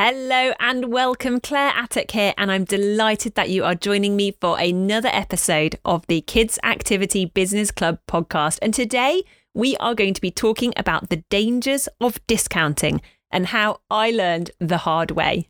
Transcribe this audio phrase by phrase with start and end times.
[0.00, 1.40] Hello and welcome.
[1.40, 6.06] Claire Attock here, and I'm delighted that you are joining me for another episode of
[6.06, 8.60] the Kids Activity Business Club podcast.
[8.62, 9.24] And today
[9.54, 13.00] we are going to be talking about the dangers of discounting
[13.32, 15.48] and how I learned the hard way.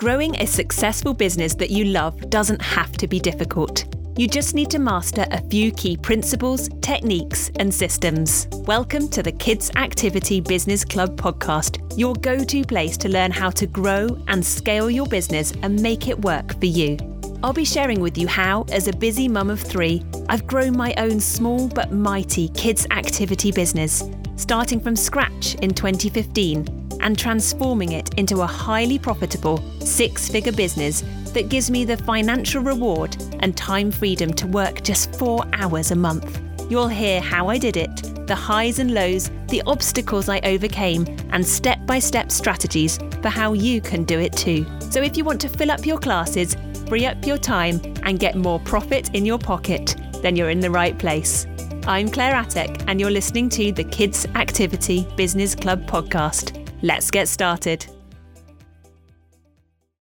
[0.00, 3.84] Growing a successful business that you love doesn't have to be difficult.
[4.16, 8.46] You just need to master a few key principles, techniques, and systems.
[8.52, 13.50] Welcome to the Kids Activity Business Club podcast, your go to place to learn how
[13.50, 16.96] to grow and scale your business and make it work for you.
[17.42, 20.94] I'll be sharing with you how, as a busy mum of three, I've grown my
[20.96, 24.04] own small but mighty kids' activity business,
[24.36, 31.02] starting from scratch in 2015 and transforming it into a highly profitable six figure business
[31.34, 35.96] that gives me the financial reward and time freedom to work just four hours a
[35.96, 36.40] month.
[36.70, 41.46] You'll hear how I did it, the highs and lows, the obstacles I overcame, and
[41.46, 44.66] step by step strategies for how you can do it too.
[44.90, 46.56] So if you want to fill up your classes,
[46.88, 50.70] free up your time, and get more profit in your pocket, then you're in the
[50.70, 51.46] right place.
[51.86, 56.60] I'm Claire Attock, and you're listening to the Kids Activity Business Club podcast.
[56.82, 57.86] Let's get started.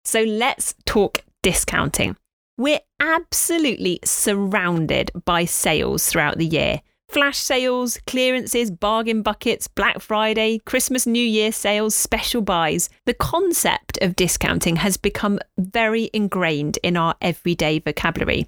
[0.02, 2.16] So let's talk discounting.
[2.56, 6.80] We're absolutely surrounded by sales throughout the year.
[7.08, 12.90] Flash sales, clearances, bargain buckets, Black Friday, Christmas New Year sales, special buys.
[13.06, 18.46] The concept of discounting has become very ingrained in our everyday vocabulary.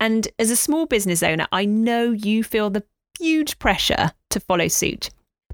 [0.00, 2.82] And as a small business owner, I know you feel the
[3.20, 5.10] huge pressure to follow suit.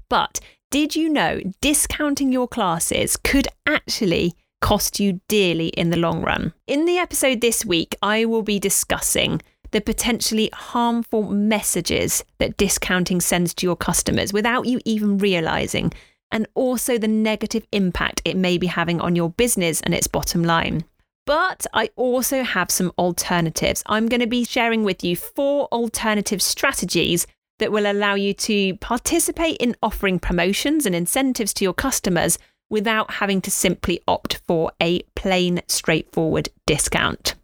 [0.09, 0.39] But
[0.71, 6.53] did you know discounting your classes could actually cost you dearly in the long run?
[6.67, 9.41] In the episode this week, I will be discussing
[9.71, 15.91] the potentially harmful messages that discounting sends to your customers without you even realizing,
[16.31, 20.43] and also the negative impact it may be having on your business and its bottom
[20.43, 20.83] line.
[21.25, 23.83] But I also have some alternatives.
[23.87, 27.27] I'm going to be sharing with you four alternative strategies
[27.59, 32.37] that will allow you to participate in offering promotions and incentives to your customers
[32.69, 37.35] without having to simply opt for a plain, straightforward discount.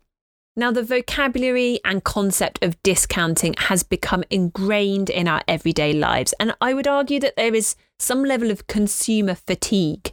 [0.55, 6.55] Now, the vocabulary and concept of discounting has become ingrained in our everyday lives, and
[6.61, 10.11] I would argue that there is some level of consumer fatigue.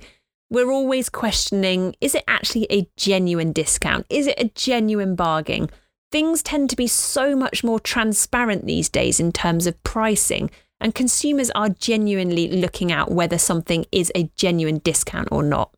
[0.48, 4.06] We're always questioning is it actually a genuine discount?
[4.08, 5.68] Is it a genuine bargain?
[6.10, 10.94] Things tend to be so much more transparent these days in terms of pricing, and
[10.94, 15.74] consumers are genuinely looking out whether something is a genuine discount or not.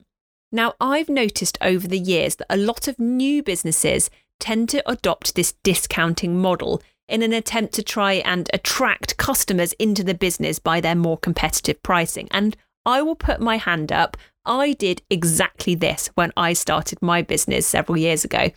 [0.52, 5.34] Now, I've noticed over the years that a lot of new businesses tend to adopt
[5.34, 10.80] this discounting model in an attempt to try and attract customers into the business by
[10.80, 12.28] their more competitive pricing.
[12.30, 14.16] And I will put my hand up.
[14.44, 18.50] I did exactly this when I started my business several years ago.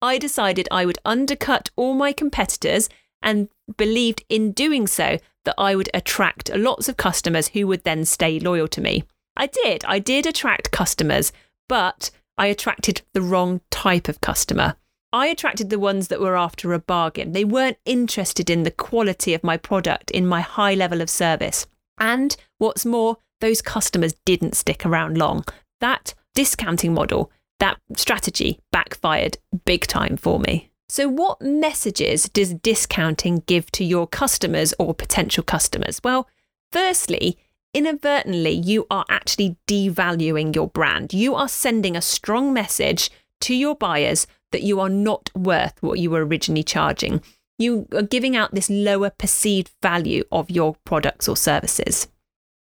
[0.00, 2.88] I decided I would undercut all my competitors
[3.22, 8.04] and believed in doing so that I would attract lots of customers who would then
[8.04, 9.04] stay loyal to me.
[9.36, 9.84] I did.
[9.86, 11.32] I did attract customers,
[11.68, 14.76] but I attracted the wrong type of customer.
[15.12, 17.32] I attracted the ones that were after a bargain.
[17.32, 21.66] They weren't interested in the quality of my product, in my high level of service.
[21.98, 25.44] And what's more, those customers didn't stick around long.
[25.80, 27.30] That discounting model
[27.60, 30.70] that strategy backfired big time for me.
[30.88, 36.00] So, what messages does discounting give to your customers or potential customers?
[36.04, 36.28] Well,
[36.70, 37.38] firstly,
[37.72, 41.14] inadvertently, you are actually devaluing your brand.
[41.14, 45.98] You are sending a strong message to your buyers that you are not worth what
[45.98, 47.22] you were originally charging.
[47.58, 52.08] You are giving out this lower perceived value of your products or services.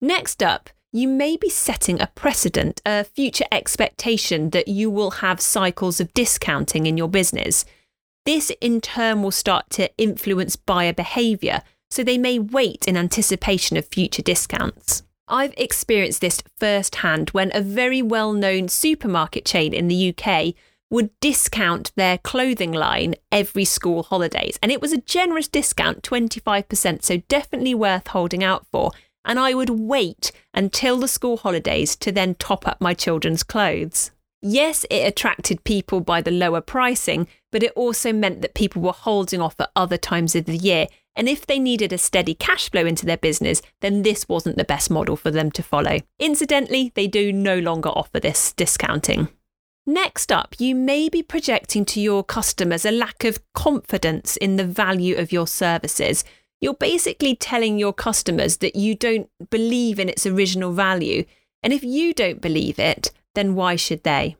[0.02, 5.42] Next up, you may be setting a precedent, a future expectation that you will have
[5.42, 7.66] cycles of discounting in your business.
[8.26, 11.62] This in turn will start to influence buyer behaviour,
[11.92, 15.04] so they may wait in anticipation of future discounts.
[15.28, 20.54] I've experienced this firsthand when a very well known supermarket chain in the UK
[20.90, 24.60] would discount their clothing line every school holidays.
[24.62, 28.92] And it was a generous discount, 25%, so definitely worth holding out for
[29.26, 34.12] and I would wait until the school holidays to then top up my children's clothes.
[34.46, 38.92] Yes, it attracted people by the lower pricing, but it also meant that people were
[38.92, 40.88] holding off at other times of the year.
[41.16, 44.64] And if they needed a steady cash flow into their business, then this wasn't the
[44.64, 46.00] best model for them to follow.
[46.20, 49.30] Incidentally, they do no longer offer this discounting.
[49.86, 54.66] Next up, you may be projecting to your customers a lack of confidence in the
[54.66, 56.24] value of your services
[56.64, 61.26] you're basically telling your customers that you don't believe in its original value.
[61.62, 64.36] And if you don't believe it, then why should they?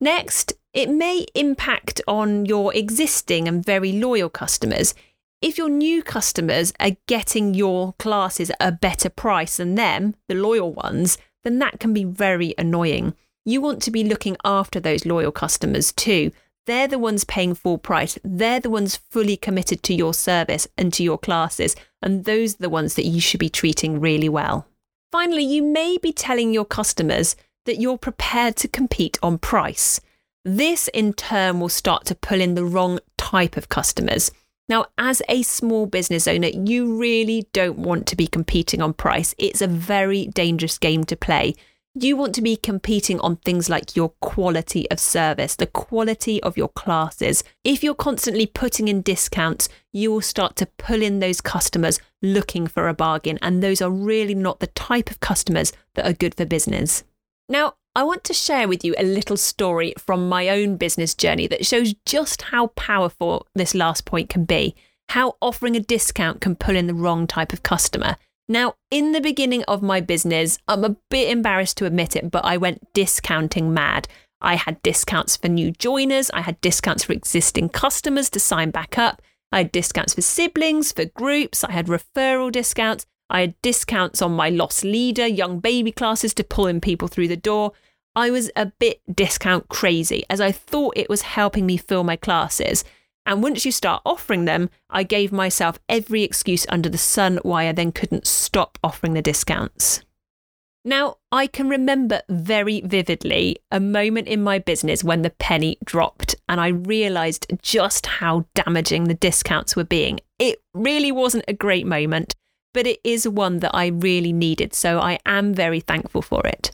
[0.00, 4.94] Next, it may impact on your existing and very loyal customers.
[5.40, 10.34] If your new customers are getting your classes at a better price than them, the
[10.34, 13.14] loyal ones, then that can be very annoying.
[13.44, 16.32] You want to be looking after those loyal customers too.
[16.66, 18.18] They're the ones paying full price.
[18.24, 21.76] They're the ones fully committed to your service and to your classes.
[22.02, 24.66] And those are the ones that you should be treating really well.
[25.12, 30.00] Finally, you may be telling your customers that you're prepared to compete on price.
[30.44, 34.30] This in turn will start to pull in the wrong type of customers.
[34.68, 39.34] Now, as a small business owner, you really don't want to be competing on price.
[39.38, 41.54] It's a very dangerous game to play.
[41.98, 46.56] You want to be competing on things like your quality of service, the quality of
[46.56, 47.42] your classes.
[47.64, 52.66] If you're constantly putting in discounts, you will start to pull in those customers looking
[52.66, 56.34] for a bargain, and those are really not the type of customers that are good
[56.34, 57.02] for business.
[57.48, 61.46] Now, I want to share with you a little story from my own business journey
[61.46, 64.74] that shows just how powerful this last point can be,
[65.10, 68.16] how offering a discount can pull in the wrong type of customer.
[68.48, 72.44] Now, in the beginning of my business, I'm a bit embarrassed to admit it, but
[72.44, 74.08] I went discounting mad.
[74.40, 78.98] I had discounts for new joiners, I had discounts for existing customers to sign back
[78.98, 84.22] up, I had discounts for siblings, for groups, I had referral discounts, I had discounts
[84.22, 87.72] on my loss leader, young baby classes to pull in people through the door.
[88.14, 92.16] I was a bit discount crazy as I thought it was helping me fill my
[92.16, 92.84] classes.
[93.26, 97.68] And once you start offering them, I gave myself every excuse under the sun why
[97.68, 100.02] I then couldn't stop offering the discounts.
[100.84, 106.36] Now, I can remember very vividly a moment in my business when the penny dropped
[106.48, 110.20] and I realised just how damaging the discounts were being.
[110.38, 112.36] It really wasn't a great moment,
[112.76, 116.72] but it is one that I really needed, so I am very thankful for it.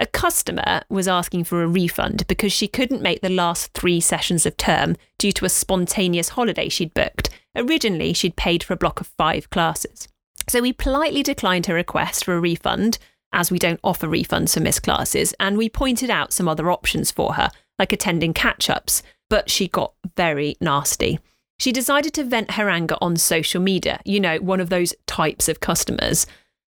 [0.00, 4.46] A customer was asking for a refund because she couldn't make the last three sessions
[4.46, 7.30] of term due to a spontaneous holiday she'd booked.
[7.54, 10.08] Originally, she'd paid for a block of five classes.
[10.48, 12.98] So we politely declined her request for a refund,
[13.32, 17.12] as we don't offer refunds for missed classes, and we pointed out some other options
[17.12, 17.48] for her,
[17.78, 21.20] like attending catch ups, but she got very nasty.
[21.64, 25.48] She decided to vent her anger on social media, you know, one of those types
[25.48, 26.26] of customers.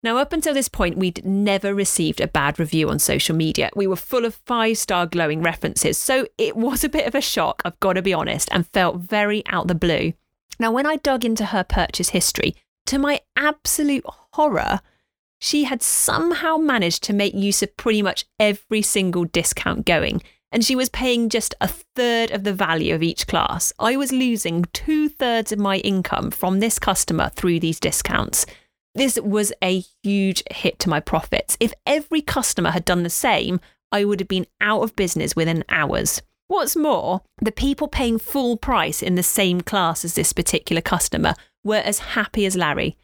[0.02, 3.70] Now, up until this point, we'd never received a bad review on social media.
[3.74, 7.22] We were full of five star glowing references, so it was a bit of a
[7.22, 10.12] shock, I've got to be honest, and felt very out the blue.
[10.58, 12.54] Now, when I dug into her purchase history,
[12.84, 14.04] to my absolute
[14.34, 14.80] horror,
[15.38, 20.20] she had somehow managed to make use of pretty much every single discount going,
[20.54, 23.72] and she was paying just a third of the value of each class.
[23.80, 28.46] I was losing two thirds of my income from this customer through these discounts.
[28.94, 31.56] This was a huge hit to my profits.
[31.58, 33.60] If every customer had done the same,
[33.90, 36.22] I would have been out of business within hours.
[36.46, 41.34] What's more, the people paying full price in the same class as this particular customer
[41.64, 42.96] were as happy as Larry.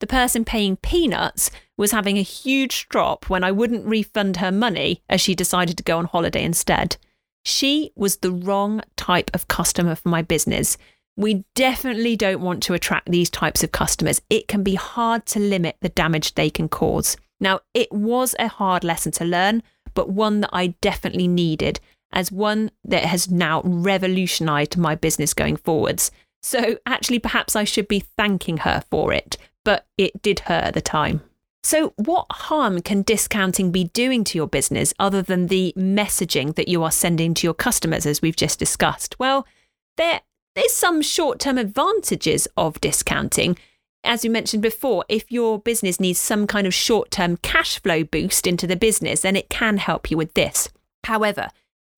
[0.00, 5.02] The person paying peanuts was having a huge drop when I wouldn't refund her money
[5.08, 6.96] as she decided to go on holiday instead.
[7.44, 10.78] She was the wrong type of customer for my business.
[11.16, 14.20] We definitely don't want to attract these types of customers.
[14.28, 17.16] It can be hard to limit the damage they can cause.
[17.40, 19.62] Now, it was a hard lesson to learn,
[19.94, 21.80] but one that I definitely needed
[22.12, 26.10] as one that has now revolutionized my business going forwards.
[26.42, 30.74] So, actually, perhaps I should be thanking her for it but it did hurt at
[30.74, 31.20] the time.
[31.66, 36.68] So, what harm can discounting be doing to your business other than the messaging that
[36.68, 39.18] you are sending to your customers, as we've just discussed?
[39.18, 39.48] Well,
[39.96, 40.20] there,
[40.54, 43.58] there's some short term advantages of discounting.
[44.04, 48.04] As we mentioned before, if your business needs some kind of short term cash flow
[48.04, 50.68] boost into the business, then it can help you with this.
[51.02, 51.48] However,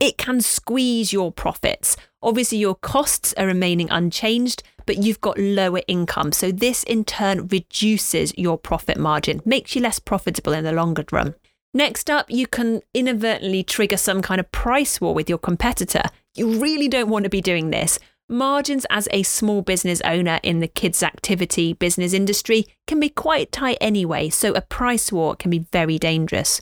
[0.00, 1.96] it can squeeze your profits.
[2.22, 6.32] Obviously, your costs are remaining unchanged, but you've got lower income.
[6.32, 11.04] So, this in turn reduces your profit margin, makes you less profitable in the longer
[11.10, 11.34] run.
[11.74, 16.02] Next up, you can inadvertently trigger some kind of price war with your competitor.
[16.34, 17.98] You really don't want to be doing this.
[18.28, 23.52] Margins as a small business owner in the kids' activity business industry can be quite
[23.52, 26.60] tight anyway, so a price war can be very dangerous.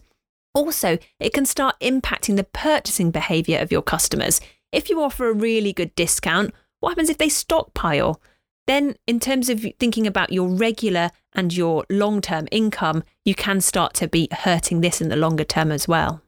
[0.57, 4.41] Also, it can start impacting the purchasing behaviour of your customers.
[4.73, 8.23] If you offer a really good discount, what happens if they stockpile?
[8.67, 13.61] Then, in terms of thinking about your regular and your long term income, you can
[13.61, 16.23] start to be hurting this in the longer term as well.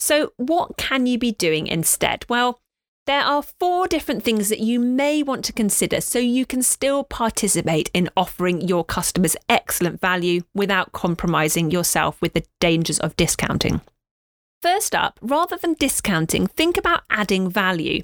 [0.00, 2.24] So, what can you be doing instead?
[2.30, 2.58] Well,
[3.06, 7.04] there are four different things that you may want to consider so you can still
[7.04, 13.80] participate in offering your customers excellent value without compromising yourself with the dangers of discounting.
[14.60, 18.02] First up, rather than discounting, think about adding value.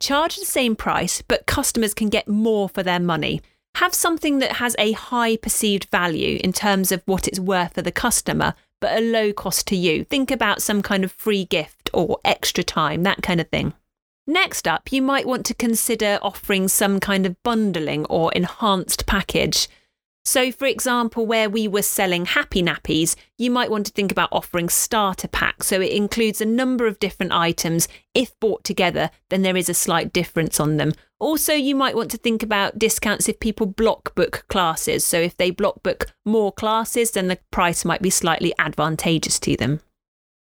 [0.00, 3.42] Charge the same price, but customers can get more for their money.
[3.76, 7.82] Have something that has a high perceived value in terms of what it's worth for
[7.82, 10.04] the customer, but a low cost to you.
[10.04, 13.72] Think about some kind of free gift or extra time, that kind of thing.
[14.26, 19.68] Next up, you might want to consider offering some kind of bundling or enhanced package.
[20.26, 24.30] So, for example, where we were selling happy nappies, you might want to think about
[24.32, 25.66] offering starter packs.
[25.66, 27.86] So, it includes a number of different items.
[28.14, 30.92] If bought together, then there is a slight difference on them.
[31.18, 35.04] Also, you might want to think about discounts if people block book classes.
[35.04, 39.56] So, if they block book more classes, then the price might be slightly advantageous to
[39.58, 39.80] them.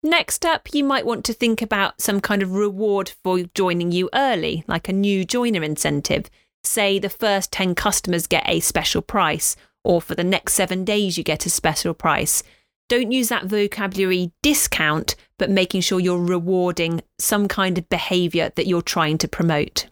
[0.03, 4.09] Next up, you might want to think about some kind of reward for joining you
[4.15, 6.31] early, like a new joiner incentive.
[6.65, 11.19] Say the first 10 customers get a special price, or for the next seven days
[11.19, 12.43] you get a special price.
[12.89, 18.67] Don't use that vocabulary discount, but making sure you're rewarding some kind of behaviour that
[18.67, 19.87] you're trying to promote.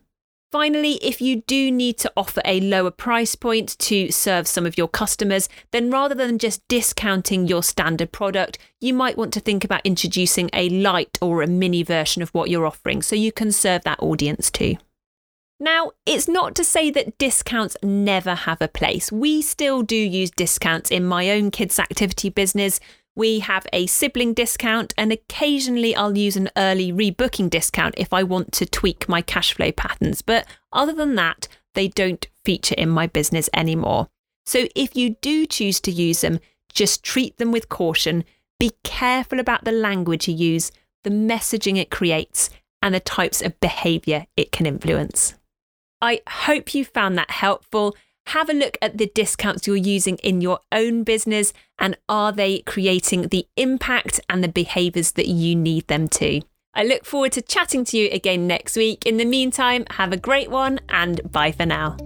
[0.50, 4.78] Finally, if you do need to offer a lower price point to serve some of
[4.78, 9.62] your customers, then rather than just discounting your standard product, you might want to think
[9.62, 13.52] about introducing a light or a mini version of what you're offering so you can
[13.52, 14.76] serve that audience too.
[15.60, 19.12] Now, it's not to say that discounts never have a place.
[19.12, 22.80] We still do use discounts in my own kids' activity business.
[23.18, 28.22] We have a sibling discount, and occasionally I'll use an early rebooking discount if I
[28.22, 30.22] want to tweak my cash flow patterns.
[30.22, 34.06] But other than that, they don't feature in my business anymore.
[34.46, 36.38] So if you do choose to use them,
[36.72, 38.22] just treat them with caution.
[38.60, 40.70] Be careful about the language you use,
[41.02, 45.34] the messaging it creates, and the types of behaviour it can influence.
[46.00, 47.96] I hope you found that helpful.
[48.32, 52.58] Have a look at the discounts you're using in your own business and are they
[52.58, 56.42] creating the impact and the behaviours that you need them to?
[56.74, 59.06] I look forward to chatting to you again next week.
[59.06, 61.96] In the meantime, have a great one and bye for now.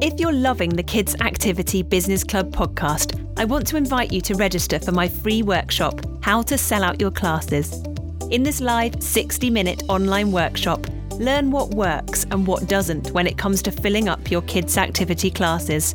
[0.00, 4.36] If you're loving the Kids Activity Business Club podcast, I want to invite you to
[4.36, 7.82] register for my free workshop, How to Sell Out Your Classes.
[8.30, 10.86] In this live 60 minute online workshop,
[11.18, 15.30] Learn what works and what doesn't when it comes to filling up your kids' activity
[15.30, 15.94] classes.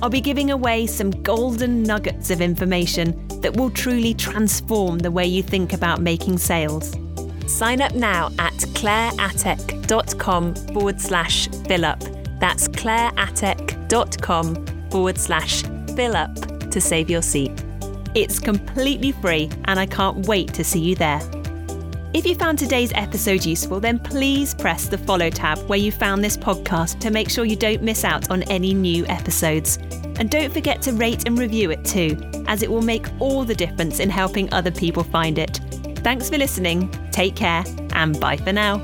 [0.00, 5.26] I'll be giving away some golden nuggets of information that will truly transform the way
[5.26, 6.96] you think about making sales.
[7.46, 12.00] Sign up now at claireattock.com forward slash fill up.
[12.40, 15.62] That's claireattock.com forward slash
[15.94, 16.34] fill up
[16.70, 17.52] to save your seat.
[18.14, 21.20] It's completely free and I can't wait to see you there.
[22.14, 26.22] If you found today's episode useful, then please press the follow tab where you found
[26.22, 29.78] this podcast to make sure you don't miss out on any new episodes.
[30.20, 32.16] And don't forget to rate and review it too,
[32.46, 35.60] as it will make all the difference in helping other people find it.
[36.04, 38.78] Thanks for listening, take care, and bye for now.